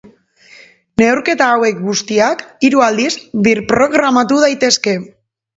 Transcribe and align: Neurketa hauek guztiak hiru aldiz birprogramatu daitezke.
Neurketa 1.01 1.49
hauek 1.57 1.83
guztiak 1.89 2.41
hiru 2.69 2.83
aldiz 2.89 3.13
birprogramatu 3.49 4.45
daitezke. 4.49 4.99